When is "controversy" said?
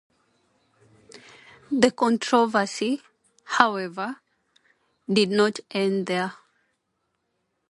1.91-3.03